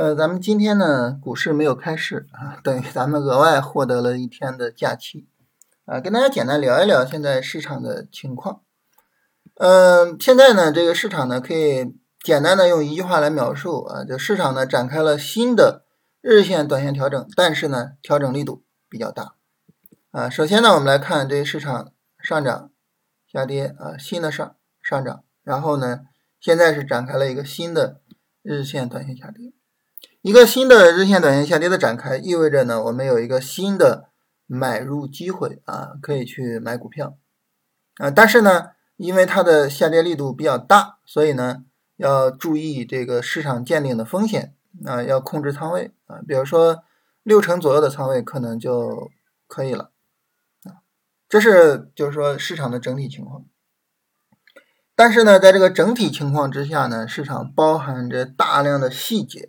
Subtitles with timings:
[0.00, 5.28] 呃，咱们今天呢，股市没有开市啊，等于咱们额外获得了一天的假期
[5.84, 8.62] 啊，跟大家简单聊一聊现在市场的情况。
[9.56, 15.84] 嗯，现在呢，这个市场呢，可以简单的用一句话来描述啊，就市场呢展开了新的
[16.22, 19.34] 日线、短线调整，但是呢，调整力度比较大
[20.12, 20.30] 啊。
[20.30, 22.70] 首先呢，我们来看这市场上涨、
[23.30, 26.00] 下跌啊，新的上上涨，然后呢，
[26.40, 28.00] 现在是展开了一个新的
[28.40, 29.52] 日线、短线下跌。
[30.22, 34.10] 一个新的日线、短线下跌的展开，意味着呢，我们有一个新的
[34.46, 37.16] 买入机会啊，可以去买股票
[37.96, 38.10] 啊。
[38.10, 41.64] 但是呢，因为它的下跌力度比较大，所以呢，
[41.96, 46.20] 要注意这个市场见顶的风险啊，要控制仓位啊。
[46.28, 46.82] 比如说
[47.22, 49.10] 六成左右的仓位可能就
[49.46, 49.90] 可以了
[50.64, 50.84] 啊。
[51.30, 53.46] 这是就是说市场的整体情况。
[54.94, 59.48] 但是呢，在这个整体情况之下呢，市场包含着大量的细节。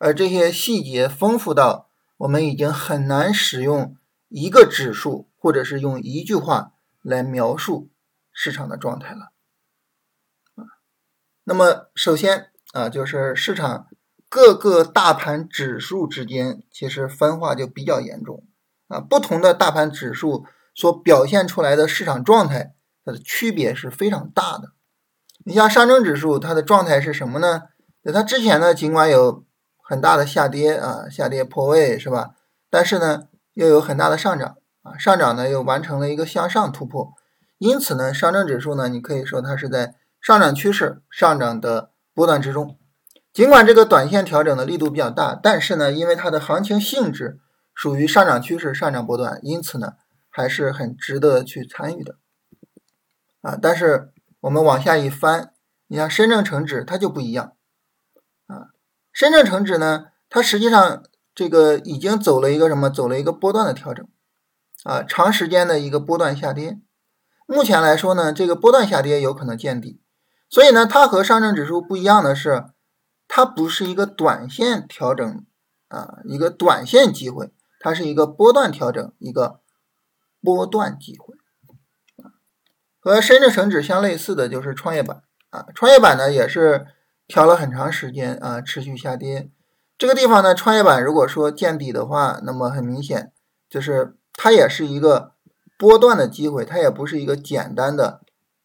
[0.00, 3.96] 而这些细节丰富到我们已经很难使用
[4.28, 7.90] 一个指数或者是用一句话来描述
[8.32, 9.32] 市场的状态了
[10.54, 10.64] 啊。
[11.44, 13.88] 那么首先啊，就是市场
[14.30, 18.46] 各个大盘指数之间其实分化就比较严重
[18.88, 19.00] 啊。
[19.00, 24.72] 不同的大盘指数所表现出来的市场状态，它的区别是非常大的。
[25.44, 27.64] 你像上证指数，它的状态是什么呢？
[28.14, 29.44] 它之前呢，尽管有
[29.90, 32.36] 很大的下跌啊，下跌破位是吧？
[32.70, 33.24] 但是呢，
[33.54, 37.12] 又有很大的上涨啊，上涨呢又完成了一个向上突破，
[37.58, 42.78] 因此呢，上证指数呢，你可以说它是在上涨趋势上涨的波段之中。
[43.32, 47.40] 尽管这个短线调整的力度比较大，但是呢，因为它的行情性质
[47.74, 49.94] 属于上涨趋势上涨波段，因此呢，
[50.28, 52.14] 还是很值得去参与的
[53.40, 53.58] 啊。
[53.60, 55.52] 但是我们往下一翻，
[55.88, 57.54] 你像深证成指它就不一样。
[59.12, 61.02] 深证成指呢，它实际上
[61.34, 62.88] 这个已经走了一个什么？
[62.88, 64.06] 走了一个波段的调整，
[64.84, 66.80] 啊，长时间的一个波段下跌。
[67.46, 70.00] 目前来说呢，这个波段下跌有可能见底，
[70.48, 72.66] 所以呢，它和上证指数不一样的是，
[73.26, 75.44] 它不是一个短线调整
[75.88, 79.60] 啊，一个短线机会，它是一个波段调整，一个
[80.40, 81.34] 波段机会。
[83.00, 86.86] 和深证成指相类似的就是创业板啊，创业板呢也是。
[87.30, 89.52] 调了很长时间啊，持续下跌。
[89.96, 93.32] 这个地方呢，创业板如果说见底的话，那么很明显
[93.68, 95.34] 就是它也是一个
[95.78, 98.22] 波段的机会，它也不是一个简单的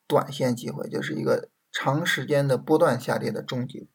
[0.08, 3.86] 短线机会，就是一个长时间的波段下跌的终结。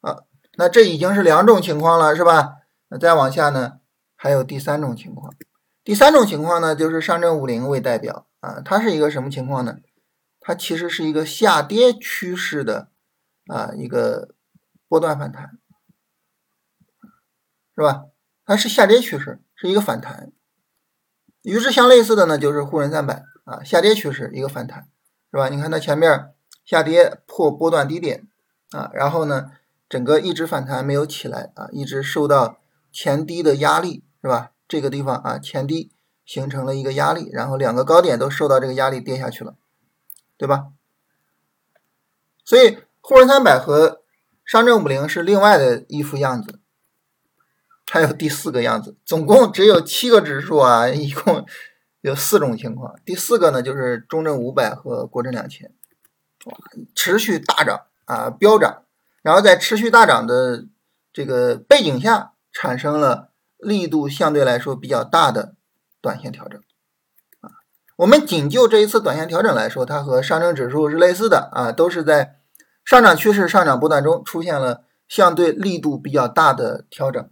[0.00, 0.24] 啊，
[0.56, 2.54] 那这已经是两种情况了，是吧？
[2.88, 3.74] 那再往下呢，
[4.16, 5.32] 还有第三种情况。
[5.84, 9.76] 第三种情况呢，就是上证五零为代表啊，它是一个什么情况呢？
[10.48, 12.88] 它其实是一个下跌趋势的
[13.48, 14.34] 啊一个
[14.88, 15.58] 波段反弹，
[17.76, 18.06] 是吧？
[18.46, 20.32] 它是下跌趋势，是一个反弹。
[21.42, 24.88] 与之相类似的呢，就是沪深三百啊，下跌趋势一个反弹，
[25.30, 25.50] 是吧？
[25.50, 26.32] 你看它前面
[26.64, 28.26] 下跌破波段低点
[28.70, 29.50] 啊，然后呢，
[29.86, 32.58] 整个一直反弹没有起来啊，一直受到
[32.90, 34.52] 前低的压力，是吧？
[34.66, 35.92] 这个地方啊，前低
[36.24, 39.58] 形成了一个压力，然后两个高点都受到这个压力跌下去了。
[40.38, 40.68] 对吧？
[42.44, 44.02] 所以沪深三百和
[44.44, 46.60] 上证五零是另外的一副样子，
[47.90, 51.44] 还有第四个样子，总共只有七个指数啊， 一共
[52.00, 52.98] 有四种情况。
[53.04, 55.70] 第四个呢，就是中证五百和国证两千，
[56.46, 56.56] 哇，
[56.94, 58.84] 持续大涨啊，飙涨，
[59.20, 60.64] 然后在持续大涨的
[61.12, 65.56] 这个背景下，产生了力度相对来说比较大的
[66.00, 66.62] 短线调整。
[67.98, 72.36] 我们仅就这一次短线调整来说，它和上证指数是类似的啊，都是在
[72.84, 77.28] 上涨趋势上涨波段中出现了相对力度比较大的调整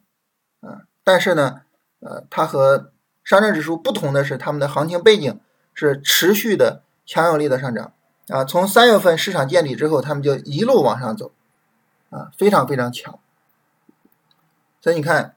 [0.60, 0.82] 啊。
[1.04, 1.60] 但是呢，
[2.00, 2.90] 呃，它和
[3.22, 5.38] 上证指数不同的是，它们的行情背景
[5.72, 7.92] 是持续的强有力的上涨
[8.26, 8.44] 啊。
[8.44, 11.30] 从三月份市场见底之后，他们就一路往上走
[12.10, 13.20] 啊，非常非常强。
[14.80, 15.36] 所以你看，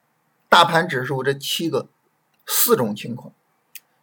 [0.50, 1.88] 大盘指数这七个
[2.48, 3.32] 四种情况。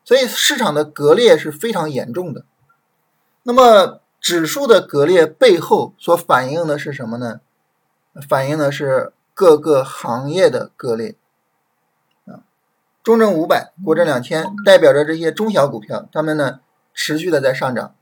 [0.06, 2.44] 所以市场的割裂是非常严重的。
[3.43, 7.41] 那么指数的割裂背后所反映的是什么呢？
[8.29, 11.17] 反映的是各个行业的割裂。
[12.26, 12.41] 啊，
[13.03, 16.61] 中证五百、国证两千代表着这些中小股票，它们呢
[16.94, 17.93] 持续的在上涨。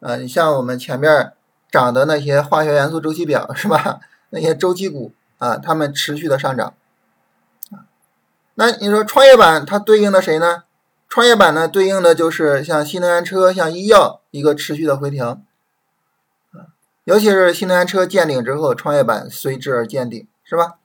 [0.00, 1.34] 啊，你像我们前面
[1.70, 4.00] 涨的那些化学元素周期表是吧？
[4.30, 6.72] 那些周期股啊，它们持续的上涨。
[8.54, 10.64] 那你说创业板它对应的谁呢？
[11.10, 15.42] 创业板呢，对应的就是像新能源车、像医药一个持续的回调，
[17.02, 20.78] 尤其是新能源车见顶之后，创业板随之而见顶，是吧？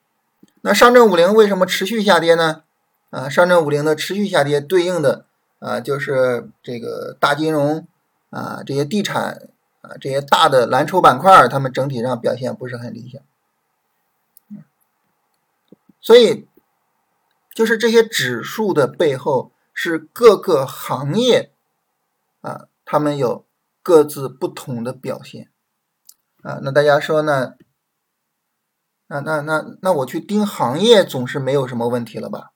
[0.61, 2.63] 那上证五零为什么持续下跌呢？
[3.11, 5.25] 啊，上证五零的持续下跌对应的
[5.59, 7.85] 啊就是这个大金融
[8.31, 9.47] 啊这些地产
[9.81, 13.21] 啊这些大的蓝筹板块，它们整体上表现不是很理想。
[16.01, 16.47] 所以，
[17.53, 21.53] 就是这些指数的背后是各个行业
[22.41, 23.45] 啊，他们有
[23.83, 25.51] 各自不同的表现
[26.41, 26.59] 啊。
[26.63, 27.53] 那大家说呢？
[29.07, 32.53] 那那那那我去盯行业总是没有什么问题了吧？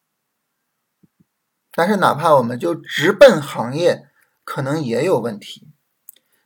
[1.74, 4.08] 但是哪怕我们就直奔行业，
[4.44, 5.68] 可能也有问题。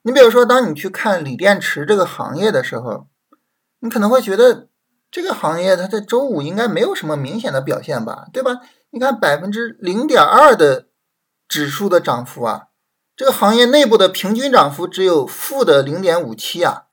[0.02, 3.08] 你比如说，当你去看锂电池这个行业的时候，
[3.80, 4.68] 你可能会觉得
[5.10, 8.60] 这个行业它在周五应该没有什么明显的表现吧，对吧？
[8.94, 10.88] 你看百分之零点二的
[11.48, 12.68] 指数的涨幅啊，
[13.16, 16.84] 这个行业内部的平均涨幅只有负的零点五七啊。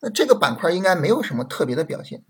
[0.00, 2.24] 那这个板块应该没有什么特别的表现，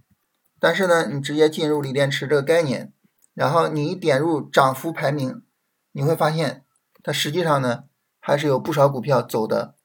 [0.58, 2.92] 但是呢，你直接进入锂电池这个概念，
[3.34, 5.44] 然后你一点入涨幅排名，
[5.92, 6.64] 你会发现
[7.04, 7.84] 它实际上呢
[8.18, 9.76] 还是有不少股票走的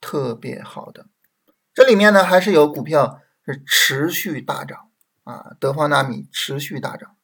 [0.00, 1.06] 特别好的，
[1.72, 4.90] 这里面呢还是有股票是持续大涨
[5.22, 7.15] 啊，德方纳米持续大涨，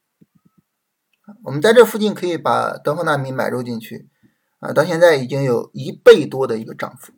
[1.44, 4.08] 我们在这附近可以把德方纳米买入进去
[4.58, 7.12] 啊，到现在已经有一倍多的一个涨幅，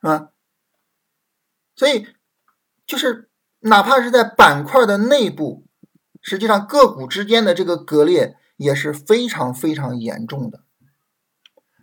[0.00, 0.30] 是吧？
[1.74, 2.06] 所以，
[2.86, 3.30] 就是
[3.60, 5.66] 哪怕是在板块的内部，
[6.20, 10.64] 实际上个股之间的这个割裂也是非常非常严重的。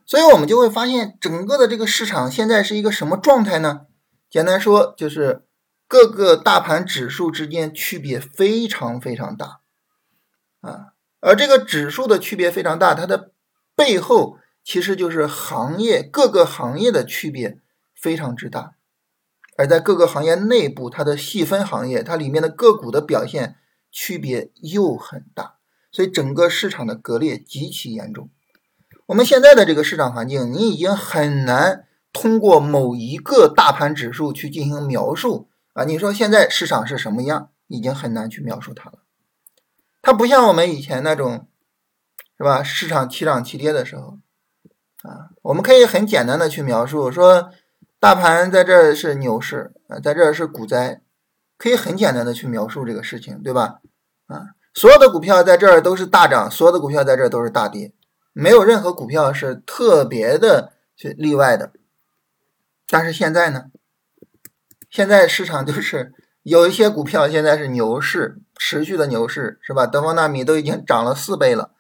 [0.06, 3.88] 所以我们就会发现，整个的这个市场现在是一个什么状态呢？
[4.30, 5.48] 简单说，就是
[5.88, 9.62] 各个大盘指数之间区别非常非常大
[10.64, 10.94] 啊。
[11.20, 13.32] 而这个指数的区别非常大，它的
[13.76, 17.60] 背后其实就是行业各个行业的区别
[17.96, 18.74] 非常之大。
[19.56, 23.58] 而在各个行业内部，它的细分行业，它里面的个股的表现
[23.92, 25.58] 区别又很大，
[25.92, 28.32] 所以整个市场的割裂极其严重。
[29.06, 35.84] 我们现在的这个市场环境，你已经很难通过某一个大盘指数去进行描述啊！
[35.84, 39.03] 你说现在市场是什么样，已经很难去描述它了。
[40.04, 41.48] 它不像我们以前那种，
[42.38, 42.62] 是吧？
[42.62, 44.20] 市场齐涨齐跌的时候
[45.02, 47.50] 啊，我们可以很简单的去描述说。
[48.00, 51.00] 大盘在这是牛市啊，在这是股灾，
[51.58, 53.80] 可以很简单的去描述这个事情，对吧？
[54.28, 57.94] 啊，所有的股票在这儿都是大涨，所有的股票在这儿都是大跌，
[58.34, 61.72] 没有任何股票是特别的去例外的。
[62.90, 63.68] 但是现在呢，
[64.90, 66.14] 现在市场就是
[66.44, 69.88] 有一些股票现在是牛市，持续的牛市，是吧？
[69.88, 71.72] 德方纳米都已经涨了四倍了，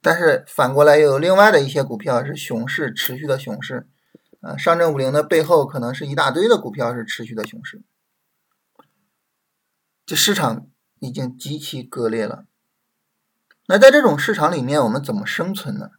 [0.00, 3.86] 但是反过来又有另外的一些股票是熊市，持续的熊市。
[4.42, 7.82] 啊，上证五零的背后可能是一大堆的股票是持续的熊市，
[10.04, 10.68] 这市场
[11.00, 12.44] 已经极其割裂了。
[13.66, 15.90] 那在这种市场里面，我们怎么生存呢？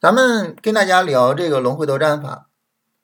[0.00, 2.48] 咱们跟大家聊这个龙回头战法，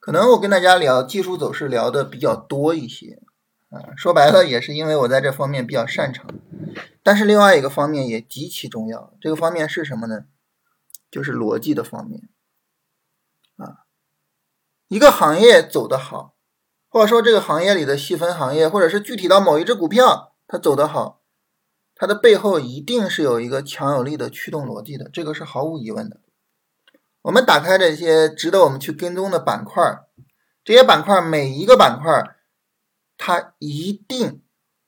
[0.03, 3.23] 可能我跟大家聊技术走势聊的比较多一些，
[3.71, 6.27] 啊，说白了也是因为我在这方面比较擅长。
[7.05, 10.25] 但是另外一个方面也极其重要，这个方面是什么呢？
[11.09, 12.29] 就是逻辑的方面。
[13.57, 13.87] 啊，
[14.89, 16.35] 一个行业走得好，
[16.89, 21.21] 或者说这个行业里的细分行业，或者是具体到某一只股票它走得好，
[21.95, 26.19] 它的背后一定是有一个强有力的驱动逻辑的，这个是毫无疑问的。
[27.23, 30.01] 我们打开这些值得我们去跟踪的板块，
[30.65, 32.37] 这些板块每一个板块，
[33.17, 34.43] 它一定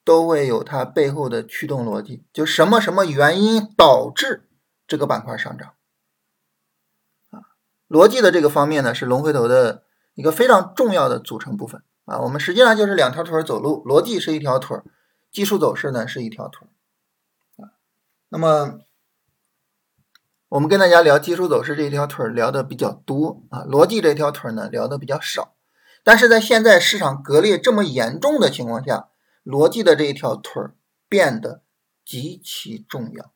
[0.05, 4.49] 都会有它背后的驱动逻辑，就什么什么原因导致
[4.87, 5.75] 这个板块上涨。
[7.31, 7.41] 啊
[7.89, 12.19] 逻辑的这个方面呢，是龙回头的一个非常重要的组成部分啊。
[12.19, 14.77] 我们实际上就是两条腿走路，逻辑是一条腿，
[15.31, 16.67] 技术走势呢是一条腿
[17.59, 17.79] 啊。
[18.31, 18.81] 那么
[20.55, 25.55] 我们跟大家聊技术走势这条腿聊的比较多啊，逻辑这条腿呢聊的比较少。
[26.05, 29.09] 但是在现在市场割裂这么严重的情况下，
[29.45, 30.63] 逻辑的这一条腿
[31.09, 31.63] 变得
[32.07, 33.33] 极其重要。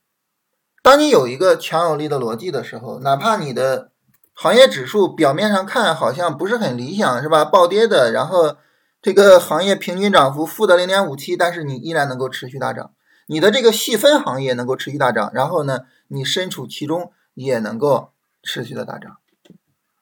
[0.81, 3.91] 当你有一个强有力的逻辑的时候，哪怕你的
[4.33, 7.45] 行业指数表面上看好像不是很理想，是吧？
[7.45, 8.55] 暴跌的，然后
[9.03, 12.93] 这个行业平均涨幅负的零点五七，但是你依然能够持续大涨。
[13.27, 18.13] 你的这个细分行业能够持续大涨，然后呢，你身处其中也能够
[18.43, 19.19] 持续的大涨。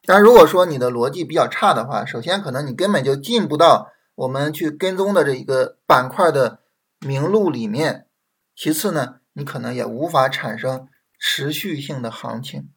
[0.04, 6.60] 但如果说你的逻辑比较差的话，首先可能你根本就进不到我们去跟踪的这一个板块的
[7.00, 8.06] 名录里面。
[8.54, 12.70] 其次呢，你可能也无法产生持续性的行情。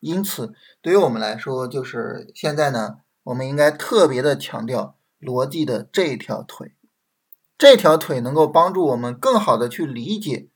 [0.00, 6.74] 因此，对于我们来说，就是现在呢，我们应该特别的强调逻辑的这条腿，
[7.56, 10.49] 这条腿能够帮助我们更好的去理解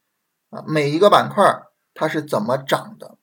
[0.66, 1.62] 每一个板块
[1.94, 3.18] 它是怎么涨的，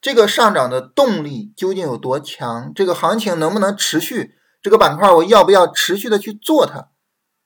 [0.00, 6.88] 这个上涨的动力究竟有多强，这个行情能不能持续，这个板块我要不要持续的去做它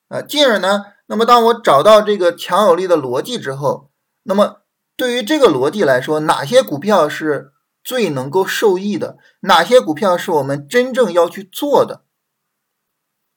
[0.09, 0.23] 啊？
[0.23, 3.91] 进而呢，那么当我找到这个强有力的逻辑之后，
[4.23, 4.63] 那么
[4.97, 7.53] 对于这个逻辑来说，哪些股票是
[7.85, 9.19] 最能够受益的？
[9.41, 12.05] 哪些股票是我们真正要去做的？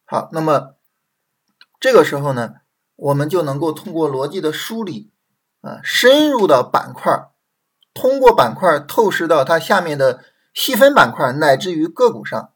[0.06, 0.76] 好，那么
[1.80, 2.56] 这个时候呢，
[2.96, 5.12] 我们就能够通过逻辑的梳理，
[5.62, 7.30] 啊，深入到板块，
[7.94, 10.24] 通过板块透视到它下面的
[10.54, 12.54] 细分板块，乃至于个股上。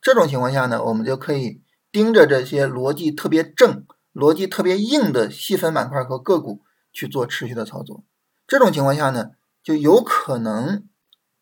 [0.00, 6.62] 这种情况下呢，我们就可以盯着这些逻辑特别正、逻辑特别硬的细分板块和个股。
[6.98, 8.04] 去做持续的操作，
[8.46, 9.32] 这种情况下呢，
[9.62, 10.86] 就有可能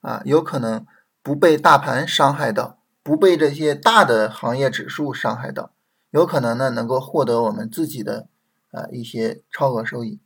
[0.00, 0.84] 啊，有可能
[1.22, 5.70] 不被大盘伤害到，不被这些大的行业指数伤害到，
[6.10, 8.26] 有可能呢能够获得我们自己的
[8.72, 10.18] 啊一些超额收益。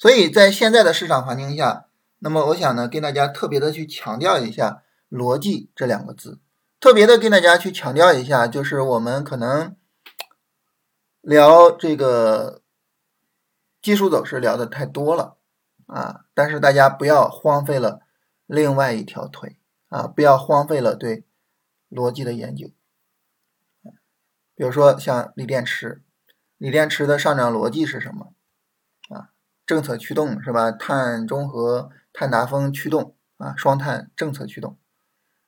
[0.00, 1.86] 所以在现在的市场环境下，
[2.18, 6.40] 那么我想呢跟大家特别的去强调一下“逻辑”这两个字，
[6.80, 9.76] 特别的跟大家去强调一下，就是我们可能
[11.20, 12.62] 聊这个。
[13.82, 15.38] 技术走势聊的太多了
[15.86, 18.02] 啊，但是大家不要荒废了
[18.44, 19.56] 另外一条腿
[19.88, 21.24] 啊，不要荒废了对
[21.88, 22.70] 逻辑的研究。
[24.54, 26.02] 比如说像锂电池，
[26.58, 28.34] 锂电池的上涨逻辑是什么？
[29.70, 30.72] 政策驱动是吧？
[30.72, 34.76] 碳中和、碳达峰驱动啊，双碳政策驱动。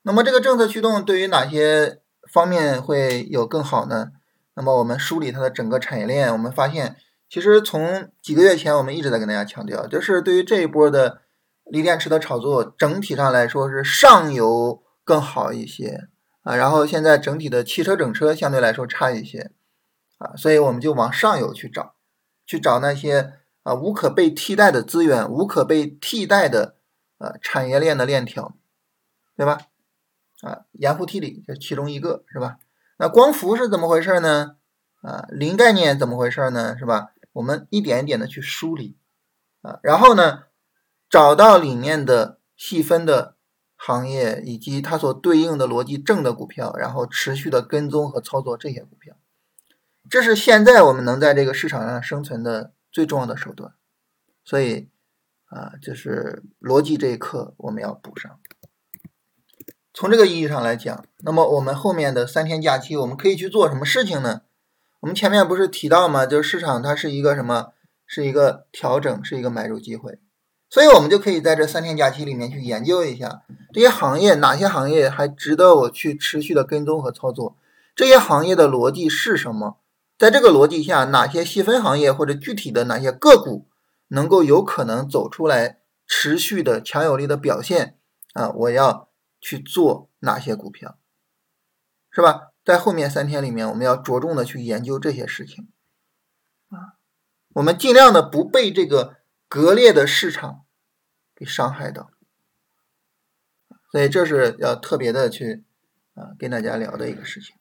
[0.02, 2.00] 那么这个政策驱动对于哪些
[2.33, 4.12] 方面会有更好呢？
[4.55, 6.95] 那么我们梳理它的整个产业链，我们发现。
[7.29, 11.23] 其实从几个月前，我们一直在跟大家强调，就是对于这一波的
[11.64, 16.09] 锂电池的炒作，整体上来说是上游更好一些
[16.43, 19.50] 啊，然后现在整体的汽车整车相对来说差一些
[20.19, 21.95] 啊，所以我们就往上游去找，
[22.47, 26.76] 去找那些啊无可被替代的资源，无可被替代的
[27.19, 28.57] 呃产业链的链条，
[29.37, 29.59] 对吧？
[30.42, 32.59] 啊，盐湖提锂就其中一个是吧？
[32.99, 34.57] 那光伏是怎么回事呢？
[35.00, 36.76] 啊，零概念怎么回事呢？
[36.78, 37.12] 是吧？
[37.33, 38.97] 我们一点一点的去梳理
[39.62, 40.45] 啊，然后呢，
[41.09, 43.37] 找到里面的细分的
[43.76, 49.16] 行业以及它所对应的逻辑正的股票，然后持续的跟踪和操作这些股票，
[50.11, 53.72] 这是现在我们能在这个市场上生存的最重要的手段。
[54.44, 54.88] 所以
[55.46, 58.38] 啊，就是逻辑这一课我们要补上。
[59.94, 64.42] 从这个意义上来讲，那么我们后面的三天假期我们可以去做什么事情呢？
[65.00, 66.25] 我们前面不是提到吗？
[66.26, 67.72] 就是市场它是一个什么？
[68.04, 70.18] 是一个调整，是一个买入机会，
[70.68, 77.56] 所以我们就可以在这三天假期里面去研究一下这些行业，哪些行业还值得我去持续的跟踪和操作？
[77.96, 79.78] 这些行业的逻辑是什么？
[80.19, 83.69] 在这个逻辑下，哪些细分行业或者具体的哪些个股
[84.09, 87.99] 能够有可能走出来持续的强有力的表现？
[88.35, 90.99] 啊，我要去做哪些股票，
[92.11, 92.52] 是吧？
[92.64, 95.69] 在后面三天里面，我们要着重的去研究这些事情，
[96.69, 96.95] 啊，
[97.54, 99.16] 我们尽量的不被这个
[99.49, 100.64] 割裂的市场
[101.35, 102.11] 给伤害到，
[103.90, 105.64] 所以这是要特别的去
[106.14, 107.57] 啊跟大家聊的一个事情。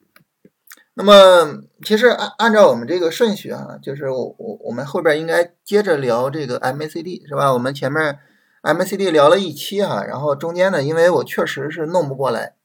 [0.94, 7.54] 那么，其实按按照我们这个顺序啊，就是我我我们后边应该接着聊这个 MACD 是吧？
[7.54, 8.20] 我们前面
[8.62, 12.56] MACD 聊了一期哈，然后中间呢，因为我确实是弄不过来。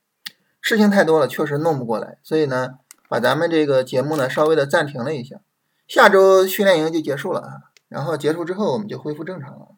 [0.60, 2.78] 事情太多了，确实弄不过来，所以呢，
[3.08, 5.36] 把咱们这个节目呢稍微的暂停了一下。
[5.86, 7.50] 下周训练营就结束了啊，
[7.88, 9.68] 然后结束之后我们就恢复正常了。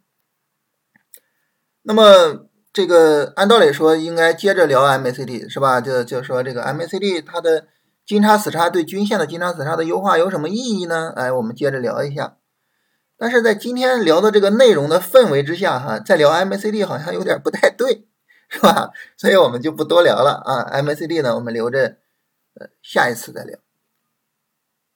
[1.82, 5.82] 那么这个按道理说应该接着聊 MACD 是吧？
[5.82, 7.66] 就就说这个 MACD 它的
[8.08, 11.12] 金叉死叉对均线的金叉死叉的优化有什么意义呢？
[11.14, 12.38] 哎，我们接着聊一下。
[13.18, 18.06] 但是在今天聊的这个内容的氛围之下哈，再聊 MACD 好像有点不太对。
[18.48, 18.92] 是吧？
[19.18, 20.80] 所以我们就不多聊了啊。
[20.80, 21.98] MACD 呢，我们留着
[22.54, 23.58] 呃下一次再聊。